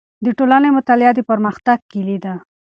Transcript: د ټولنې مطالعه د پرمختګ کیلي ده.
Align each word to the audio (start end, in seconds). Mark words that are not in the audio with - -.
د 0.25 0.27
ټولنې 0.37 0.69
مطالعه 0.77 1.13
د 1.15 1.19
پرمختګ 1.29 1.77
کیلي 1.91 2.17
ده. 2.23 2.33